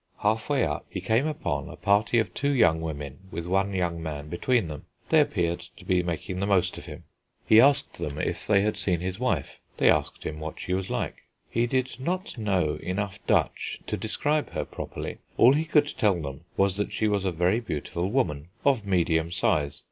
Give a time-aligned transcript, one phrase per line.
[0.23, 4.01] Half way up, he came upon a party of two young women with one young
[4.01, 4.87] man between them.
[5.09, 7.03] They appeared to be making the most of him.
[7.45, 9.59] He asked them if they had seen his wife.
[9.77, 11.27] They asked him what she was like.
[11.51, 16.45] He did not know enough Dutch to describe her properly; all he could tell them
[16.57, 19.79] was she was a very beautiful woman, of medium size.